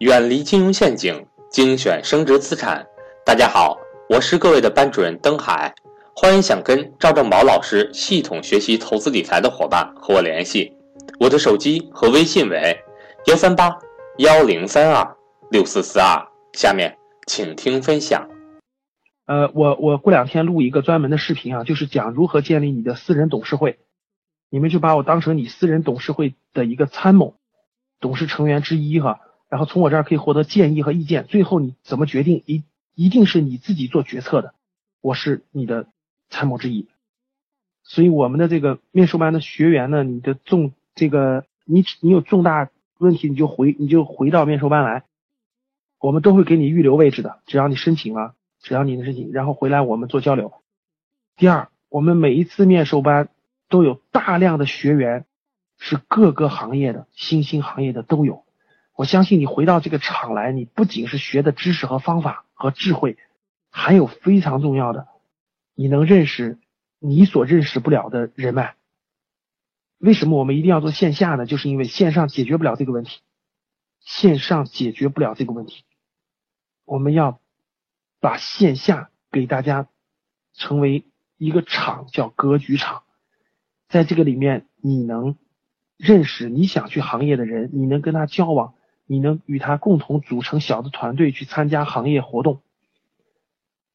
[0.00, 2.86] 远离金融陷阱，精选升值资产。
[3.22, 3.76] 大家好，
[4.08, 5.74] 我是各位的班主任登海，
[6.16, 10.72] 欢迎想跟赵正宝老师系统学习投资理财的伙伴和我联系，
[11.18, 12.74] 我的手机和微信为
[13.26, 13.78] 幺三八
[14.16, 15.16] 幺零三二
[15.50, 16.26] 六四四二。
[16.54, 18.26] 下面请听分享。
[19.26, 23.78] 呃，我我过两天录一个专门的视频啊，就是讲如何建立你的私人董事会。
[24.48, 27.34] 你们就把我当成你私人董事会的一个参谋、
[28.00, 31.26] 董事成员之一哈，然后从我这儿可以获得建议和意见。
[31.26, 32.64] 最后你怎么决定，一
[32.94, 34.54] 一定是你自己做决策的。
[35.02, 35.88] 我是你的
[36.30, 36.88] 参谋之一，
[37.82, 45.04] 所以我们的这个面授班的学员呢，你的重这个你你有重大问题，你就回你就回到面授班来，
[45.98, 48.34] 我们都会给你预留位置的，只要你申请了。
[48.62, 50.52] 只要你的申请，然后回来我们做交流。
[51.34, 53.30] 第二，我们每一次面授班
[53.70, 55.24] 都有大量的学员
[55.78, 58.44] 是各个行业的新兴行业的都有。
[59.00, 63.16] 我相信你回到这个场来，你不仅是学的知识和方法和智慧，
[63.70, 65.08] 还有非常重要的，
[65.74, 66.58] 你能认识
[66.98, 68.76] 你所认识不了的人脉。
[69.96, 71.46] 为什么我们一定要做线下呢？
[71.46, 73.22] 就是因为线上解决不了这个问题，
[74.00, 75.82] 线上解决不了这个问题，
[76.84, 77.40] 我们要。
[78.22, 79.88] 把线下给大家
[80.52, 81.06] 成为
[81.38, 83.02] 一个场，叫格局场，
[83.88, 85.38] 在这个里面，你能
[85.96, 88.74] 认识你想去行业的人，你能跟他交往，
[89.10, 92.60] 你能与他共同组成小的团队去参加行业活动。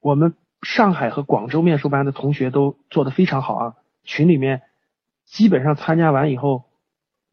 [0.00, 4.62] 我们上海和广州面授班的同学都做的非常好啊，群里面
[5.24, 6.64] 基本上参加完以后，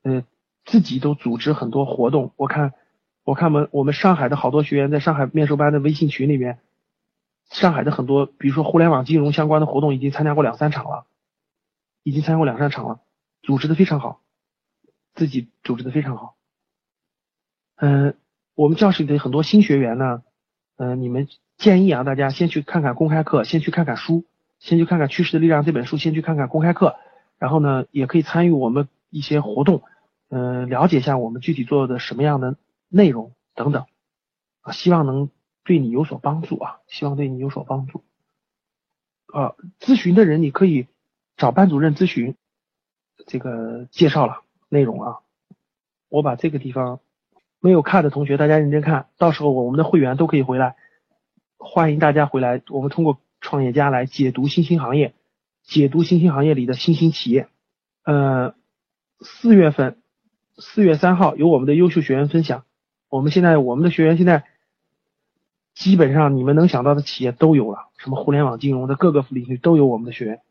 [0.03, 0.23] 呃，
[0.65, 2.31] 自己都组织很多活动。
[2.35, 2.75] 我看，
[3.23, 6.59] 我看我们我们上海的好多学员在上海面授班的微信群里面。
[7.49, 11.07] 上海的很多，比如说互联网金融相关的活动，已经参加过两三场了，
[12.03, 12.99] 已经参加过两三场了，
[13.41, 14.21] 组织的非常好，
[15.15, 16.35] 自己组织的非常好。
[17.75, 18.15] 嗯，
[18.55, 20.23] 我们教室里的很多新学员呢，
[20.77, 21.27] 嗯，你们
[21.57, 24.25] 建议啊，大家先去看看公开课，先去看看书，
[24.59, 26.95] 先去看看《趋势的力量》这本书，先去看看公开课，
[27.37, 29.83] 然后呢，也可以参与我们一些活动，
[30.29, 32.55] 嗯，了解一下我们具体做的什么样的
[32.89, 33.85] 内容等等，
[34.61, 35.29] 啊，希望能。
[35.65, 38.03] 对你有所帮助啊，希望对你有所帮助。
[39.27, 40.87] 啊，咨询的人你可以
[41.37, 42.35] 找班主任咨询。
[43.27, 45.19] 这个介绍了内容啊，
[46.09, 46.99] 我把这个地方
[47.63, 50.75] 没有看的同学，大家认真看，到时候我们的会员都可以回来，
[51.57, 52.61] 欢迎大家回来。
[52.67, 55.13] 我们通过创业家来解读新兴行业，
[55.63, 57.47] 解读新兴行业里的新兴企业。
[58.03, 58.53] 呃，
[59.21, 59.95] 四月份，
[60.57, 62.65] 四月三号有我们的优秀学员分享。
[63.07, 64.43] 我们现在我们的学员现在。
[65.75, 70.41] 基本上你们能想到的企业都有了，什么互联网金融的各个领域都有我们的学员。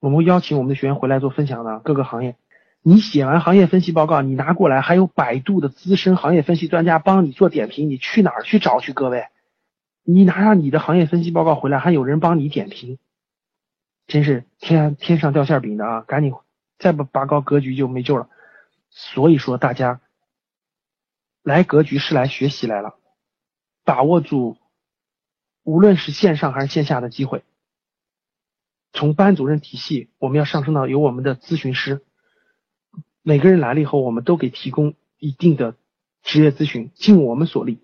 [0.00, 2.34] 我们会邀请我们的学员回来做分享的，各个行业。
[2.82, 8.92] 你写完行业分析报告，你拿过来，还有百度的资深行业分析专家帮你做点评，你去哪儿去找去？
[8.92, 9.26] 各位，
[10.04, 12.98] 你拿上你的行业分析报告回来，还有人帮你点评，
[14.06, 16.00] 真是天天上掉馅饼的啊！
[16.02, 16.32] 赶紧
[16.78, 18.30] 再不拔高格局就没救了。
[18.90, 20.00] 所以说，大家
[21.42, 22.94] 来格局是来学习来了。
[23.84, 24.56] 把握住，
[25.62, 27.42] 无论是线上还是线下的机会。
[28.92, 32.02] 从班主任体系，我们要上升到有我们的咨询师。
[33.28, 35.76] 每个人来了以后，我们都给提供一定的
[36.22, 37.80] 职业咨询，尽我们所力。